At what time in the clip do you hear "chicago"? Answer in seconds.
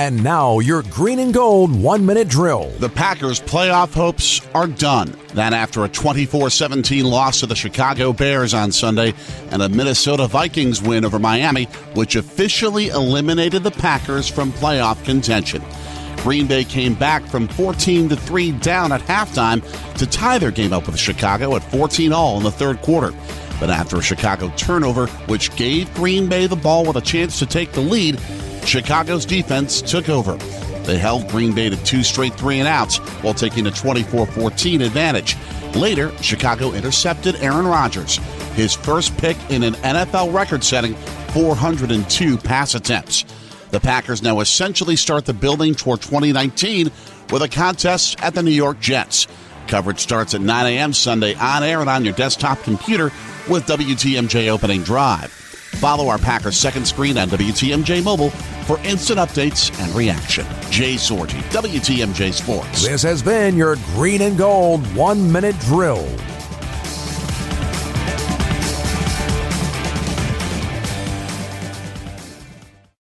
7.54-8.14, 20.98-21.56, 24.02-24.50, 36.20-36.72